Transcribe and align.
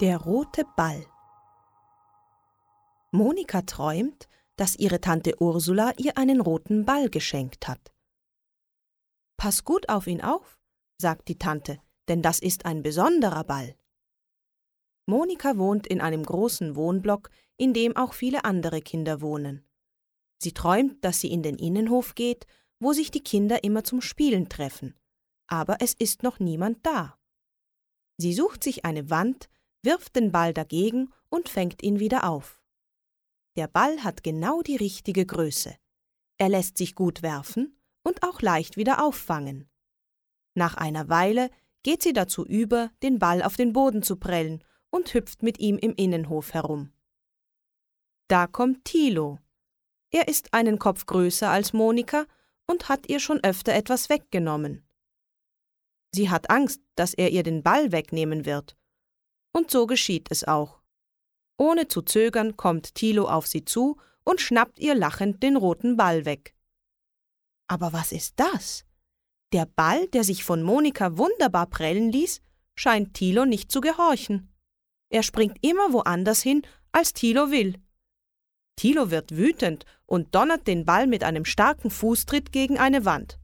Der 0.00 0.18
rote 0.18 0.64
Ball 0.76 1.06
Monika 3.12 3.62
träumt, 3.62 4.28
dass 4.56 4.74
ihre 4.74 5.00
Tante 5.00 5.40
Ursula 5.40 5.92
ihr 5.98 6.18
einen 6.18 6.40
roten 6.40 6.84
Ball 6.84 7.08
geschenkt 7.08 7.68
hat. 7.68 7.94
Pass 9.36 9.64
gut 9.64 9.88
auf 9.88 10.08
ihn 10.08 10.20
auf, 10.20 10.58
sagt 11.00 11.28
die 11.28 11.38
Tante, 11.38 11.78
denn 12.08 12.22
das 12.22 12.40
ist 12.40 12.66
ein 12.66 12.82
besonderer 12.82 13.44
Ball. 13.44 13.76
Monika 15.06 15.58
wohnt 15.58 15.86
in 15.86 16.00
einem 16.00 16.24
großen 16.24 16.74
Wohnblock, 16.74 17.30
in 17.56 17.72
dem 17.72 17.96
auch 17.96 18.14
viele 18.14 18.44
andere 18.44 18.80
Kinder 18.80 19.20
wohnen. 19.20 19.64
Sie 20.38 20.52
träumt, 20.52 21.04
dass 21.04 21.20
sie 21.20 21.30
in 21.30 21.42
den 21.42 21.56
Innenhof 21.56 22.14
geht, 22.14 22.46
wo 22.84 22.92
sich 22.92 23.10
die 23.10 23.24
Kinder 23.24 23.64
immer 23.64 23.82
zum 23.82 24.02
Spielen 24.02 24.48
treffen. 24.48 24.94
Aber 25.46 25.78
es 25.80 25.94
ist 25.94 26.22
noch 26.22 26.38
niemand 26.38 26.84
da. 26.84 27.18
Sie 28.18 28.34
sucht 28.34 28.62
sich 28.62 28.84
eine 28.84 29.08
Wand, 29.08 29.48
wirft 29.82 30.16
den 30.16 30.32
Ball 30.32 30.52
dagegen 30.52 31.12
und 31.30 31.48
fängt 31.48 31.82
ihn 31.82 31.98
wieder 31.98 32.28
auf. 32.28 32.60
Der 33.56 33.68
Ball 33.68 34.04
hat 34.04 34.22
genau 34.22 34.62
die 34.62 34.76
richtige 34.76 35.24
Größe. 35.24 35.74
Er 36.36 36.48
lässt 36.48 36.76
sich 36.76 36.94
gut 36.94 37.22
werfen 37.22 37.78
und 38.02 38.22
auch 38.22 38.42
leicht 38.42 38.76
wieder 38.76 39.02
auffangen. 39.02 39.68
Nach 40.54 40.76
einer 40.76 41.08
Weile 41.08 41.50
geht 41.82 42.02
sie 42.02 42.12
dazu 42.12 42.44
über, 42.44 42.90
den 43.02 43.18
Ball 43.18 43.42
auf 43.42 43.56
den 43.56 43.72
Boden 43.72 44.02
zu 44.02 44.16
prellen 44.16 44.62
und 44.90 45.14
hüpft 45.14 45.42
mit 45.42 45.58
ihm 45.58 45.78
im 45.78 45.94
Innenhof 45.94 46.52
herum. 46.52 46.92
Da 48.28 48.46
kommt 48.46 48.84
Thilo. 48.84 49.38
Er 50.10 50.28
ist 50.28 50.52
einen 50.52 50.78
Kopf 50.78 51.06
größer 51.06 51.48
als 51.48 51.72
Monika 51.72 52.26
und 52.66 52.88
hat 52.88 53.08
ihr 53.08 53.20
schon 53.20 53.42
öfter 53.42 53.72
etwas 53.72 54.08
weggenommen. 54.08 54.86
Sie 56.14 56.30
hat 56.30 56.50
Angst, 56.50 56.80
dass 56.94 57.14
er 57.14 57.30
ihr 57.30 57.42
den 57.42 57.62
Ball 57.62 57.92
wegnehmen 57.92 58.44
wird. 58.46 58.76
Und 59.52 59.70
so 59.70 59.86
geschieht 59.86 60.28
es 60.30 60.44
auch. 60.44 60.80
Ohne 61.58 61.88
zu 61.88 62.02
zögern 62.02 62.56
kommt 62.56 62.94
Thilo 62.94 63.28
auf 63.28 63.46
sie 63.46 63.64
zu 63.64 64.00
und 64.24 64.40
schnappt 64.40 64.78
ihr 64.78 64.94
lachend 64.94 65.42
den 65.42 65.56
roten 65.56 65.96
Ball 65.96 66.24
weg. 66.24 66.54
Aber 67.68 67.92
was 67.92 68.12
ist 68.12 68.34
das? 68.38 68.84
Der 69.52 69.66
Ball, 69.66 70.08
der 70.08 70.24
sich 70.24 70.44
von 70.44 70.62
Monika 70.62 71.16
wunderbar 71.16 71.66
prellen 71.66 72.10
ließ, 72.10 72.40
scheint 72.74 73.14
Thilo 73.14 73.44
nicht 73.44 73.70
zu 73.70 73.80
gehorchen. 73.80 74.52
Er 75.10 75.22
springt 75.22 75.58
immer 75.62 75.92
woanders 75.92 76.42
hin, 76.42 76.62
als 76.92 77.12
Thilo 77.12 77.50
will. 77.50 77.80
Thilo 78.76 79.10
wird 79.10 79.36
wütend 79.36 79.84
und 80.06 80.34
donnert 80.34 80.66
den 80.66 80.84
Ball 80.84 81.06
mit 81.06 81.24
einem 81.24 81.44
starken 81.44 81.90
Fußtritt 81.90 82.52
gegen 82.52 82.78
eine 82.78 83.04
Wand. 83.04 83.38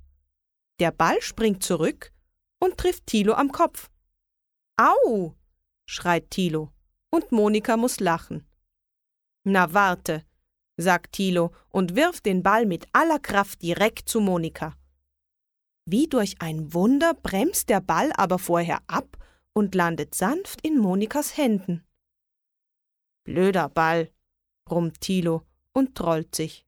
Der 0.81 0.91
Ball 0.91 1.21
springt 1.23 1.63
zurück 1.63 2.13
und 2.59 2.79
trifft 2.79 3.07
Thilo 3.07 3.35
am 3.35 3.53
Kopf. 3.53 3.91
Au! 4.77 5.35
schreit 5.87 6.31
Thilo, 6.31 6.73
und 7.11 7.33
Monika 7.33 7.77
muss 7.77 8.01
lachen. 8.01 8.47
Na 9.45 9.73
warte, 9.73 10.25
sagt 10.77 11.13
Thilo 11.13 11.53
und 11.69 11.97
wirft 11.97 12.27
den 12.27 12.43
Ball 12.43 12.67
mit 12.67 12.87
aller 12.93 13.19
Kraft 13.19 13.63
direkt 13.63 14.09
zu 14.09 14.21
Monika. 14.21 14.77
Wie 15.87 16.07
durch 16.07 16.41
ein 16.41 16.73
Wunder 16.73 17.15
bremst 17.15 17.69
der 17.69 17.81
Ball 17.81 18.13
aber 18.17 18.39
vorher 18.39 18.81
ab 18.87 19.17
und 19.53 19.75
landet 19.75 20.15
sanft 20.15 20.61
in 20.63 20.79
Monikas 20.79 21.37
Händen. 21.37 21.85
Blöder 23.25 23.69
Ball, 23.69 24.11
brummt 24.71 25.01
Thilo 25.01 25.45
und 25.73 25.97
trollt 25.97 26.37
sich. 26.37 26.65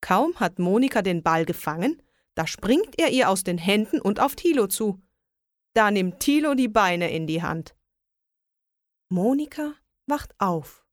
Kaum 0.00 0.40
hat 0.40 0.58
Monika 0.58 1.02
den 1.02 1.22
Ball 1.22 1.44
gefangen, 1.44 2.02
da 2.34 2.46
springt 2.46 2.98
er 2.98 3.10
ihr 3.10 3.28
aus 3.28 3.44
den 3.44 3.58
Händen 3.58 4.00
und 4.00 4.18
auf 4.18 4.34
Thilo 4.34 4.66
zu. 4.66 4.98
Da 5.74 5.90
nimmt 5.90 6.20
Thilo 6.20 6.54
die 6.54 6.68
Beine 6.68 7.10
in 7.10 7.26
die 7.26 7.42
Hand. 7.42 7.76
Monika 9.10 9.74
wacht 10.06 10.34
auf. 10.38 10.86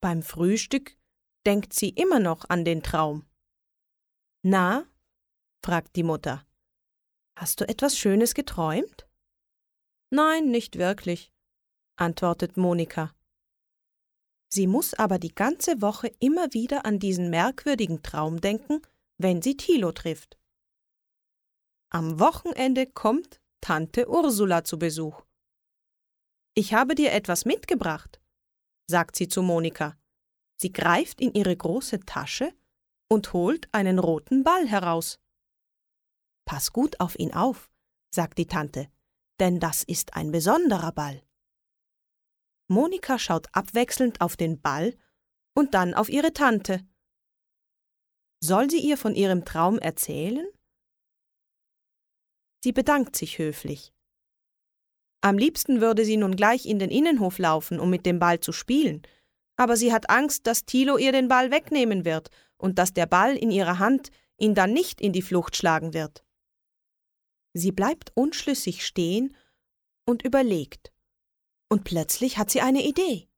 Beim 0.00 0.20
Frühstück 0.20 0.98
denkt 1.46 1.72
sie 1.72 1.90
immer 1.90 2.18
noch 2.18 2.48
an 2.48 2.64
den 2.64 2.82
Traum. 2.82 3.24
Na? 4.42 4.84
fragt 5.64 5.94
die 5.94 6.02
Mutter. 6.02 6.44
Hast 7.36 7.60
du 7.60 7.68
etwas 7.68 7.96
Schönes 7.96 8.34
geträumt? 8.34 9.08
Nein, 10.10 10.50
nicht 10.50 10.76
wirklich, 10.76 11.32
antwortet 11.94 12.56
Monika. 12.56 13.14
Sie 14.52 14.66
muss 14.66 14.94
aber 14.94 15.18
die 15.18 15.34
ganze 15.34 15.80
Woche 15.80 16.08
immer 16.18 16.52
wieder 16.52 16.84
an 16.84 16.98
diesen 16.98 17.30
merkwürdigen 17.30 18.02
Traum 18.02 18.40
denken, 18.40 18.82
wenn 19.16 19.42
sie 19.42 19.56
Thilo 19.56 19.92
trifft. 19.92 20.38
Am 21.90 22.18
Wochenende 22.18 22.86
kommt 22.86 23.40
Tante 23.60 24.08
Ursula 24.08 24.64
zu 24.64 24.78
Besuch. 24.78 25.22
Ich 26.54 26.74
habe 26.74 26.94
dir 26.94 27.12
etwas 27.12 27.44
mitgebracht, 27.44 28.20
sagt 28.88 29.16
sie 29.16 29.28
zu 29.28 29.42
Monika. 29.42 29.96
Sie 30.56 30.72
greift 30.72 31.20
in 31.20 31.32
ihre 31.32 31.56
große 31.56 32.00
Tasche 32.00 32.52
und 33.08 33.32
holt 33.32 33.72
einen 33.72 33.98
roten 33.98 34.42
Ball 34.42 34.66
heraus. 34.66 35.20
Pass 36.44 36.72
gut 36.72 36.98
auf 37.00 37.18
ihn 37.18 37.32
auf, 37.32 37.70
sagt 38.12 38.38
die 38.38 38.46
Tante, 38.46 38.88
denn 39.38 39.60
das 39.60 39.84
ist 39.84 40.14
ein 40.14 40.32
besonderer 40.32 40.92
Ball. 40.92 41.22
Monika 42.70 43.18
schaut 43.18 43.48
abwechselnd 43.52 44.20
auf 44.20 44.36
den 44.36 44.60
Ball 44.60 44.96
und 45.54 45.74
dann 45.74 45.92
auf 45.92 46.08
ihre 46.08 46.32
Tante. 46.32 46.86
Soll 48.40 48.70
sie 48.70 48.78
ihr 48.78 48.96
von 48.96 49.16
ihrem 49.16 49.44
Traum 49.44 49.80
erzählen? 49.80 50.46
Sie 52.62 52.70
bedankt 52.70 53.16
sich 53.16 53.38
höflich. 53.38 53.92
Am 55.20 55.36
liebsten 55.36 55.80
würde 55.80 56.04
sie 56.04 56.16
nun 56.16 56.36
gleich 56.36 56.64
in 56.64 56.78
den 56.78 56.90
Innenhof 56.90 57.38
laufen, 57.38 57.80
um 57.80 57.90
mit 57.90 58.06
dem 58.06 58.20
Ball 58.20 58.38
zu 58.38 58.52
spielen, 58.52 59.02
aber 59.56 59.76
sie 59.76 59.92
hat 59.92 60.08
Angst, 60.08 60.46
dass 60.46 60.64
Thilo 60.64 60.96
ihr 60.96 61.10
den 61.10 61.26
Ball 61.26 61.50
wegnehmen 61.50 62.04
wird 62.04 62.30
und 62.56 62.78
dass 62.78 62.92
der 62.92 63.06
Ball 63.06 63.36
in 63.36 63.50
ihrer 63.50 63.80
Hand 63.80 64.10
ihn 64.38 64.54
dann 64.54 64.72
nicht 64.72 65.00
in 65.00 65.12
die 65.12 65.22
Flucht 65.22 65.56
schlagen 65.56 65.92
wird. 65.92 66.24
Sie 67.52 67.72
bleibt 67.72 68.12
unschlüssig 68.14 68.86
stehen 68.86 69.36
und 70.06 70.22
überlegt 70.22 70.92
und 71.70 71.84
plötzlich 71.84 72.36
hat 72.36 72.50
sie 72.50 72.60
eine 72.60 72.84
Idee. 72.84 73.28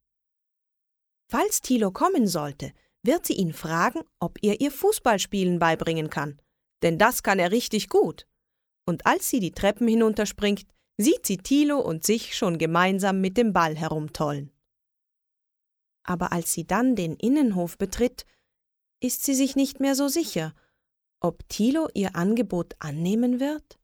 Falls 1.31 1.61
Thilo 1.61 1.93
kommen 1.93 2.27
sollte, 2.27 2.73
wird 3.05 3.27
sie 3.27 3.35
ihn 3.35 3.53
fragen, 3.53 4.01
ob 4.19 4.39
er 4.43 4.61
ihr 4.61 4.71
Fußballspielen 4.71 5.59
beibringen 5.59 6.11
kann, 6.11 6.41
denn 6.83 6.99
das 6.99 7.23
kann 7.23 7.39
er 7.39 7.51
richtig 7.51 7.89
gut. 7.89 8.27
Und 8.87 9.07
als 9.07 9.31
sie 9.31 9.41
die 9.41 9.53
Treppen 9.53 9.87
hinunterspringt, 9.87 10.67
sieht 10.99 11.27
sie 11.27 11.39
Thilo 11.39 11.79
und 11.79 12.05
sich 12.05 12.37
schon 12.37 12.59
gemeinsam 12.59 13.21
mit 13.21 13.37
dem 13.37 13.53
Ball 13.53 13.77
herumtollen. 13.77 14.51
Aber 16.05 16.33
als 16.33 16.53
sie 16.53 16.67
dann 16.67 16.97
den 16.97 17.17
Innenhof 17.17 17.79
betritt, 17.79 18.27
ist 19.01 19.25
sie 19.25 19.35
sich 19.35 19.57
nicht 19.57 19.81
mehr 19.81 19.95
so 19.95 20.09
sicher, 20.09 20.55
ob 21.21 21.49
Thilo 21.49 21.89
ihr 21.95 22.17
Angebot 22.17 22.75
annehmen 22.79 23.41
wird? 23.41 23.79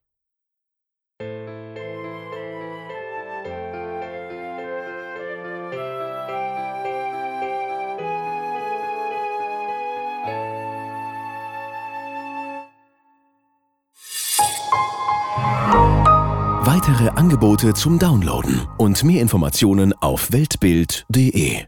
Weitere 16.69 17.09
Angebote 17.09 17.73
zum 17.73 17.99
Downloaden 17.99 18.69
und 18.77 19.03
mehr 19.03 19.23
Informationen 19.23 19.95
auf 19.95 20.33
weltbild.de 20.33 21.65